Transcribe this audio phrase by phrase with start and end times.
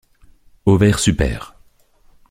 [0.65, 1.55] Ovaire supère.